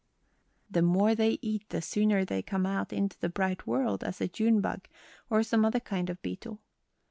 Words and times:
The 0.71 0.81
more 0.81 1.13
they 1.13 1.37
eat 1.43 1.69
the 1.69 1.79
sooner 1.79 2.25
they 2.25 2.41
come 2.41 2.65
out 2.65 2.91
into 2.91 3.19
the 3.19 3.29
bright 3.29 3.67
world 3.67 4.03
as 4.03 4.19
a 4.19 4.27
June 4.27 4.59
bug 4.59 4.87
or 5.29 5.43
some 5.43 5.63
other 5.63 5.79
kind 5.79 6.09
of 6.09 6.19
beetle. 6.23 6.59